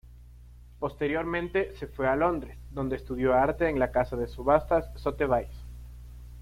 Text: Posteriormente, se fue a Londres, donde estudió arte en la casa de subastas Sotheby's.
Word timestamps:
Posteriormente, 0.79 1.75
se 1.75 1.85
fue 1.85 2.07
a 2.07 2.15
Londres, 2.15 2.57
donde 2.71 2.95
estudió 2.95 3.35
arte 3.35 3.69
en 3.69 3.77
la 3.77 3.91
casa 3.91 4.17
de 4.17 4.25
subastas 4.27 4.89
Sotheby's. 4.95 5.53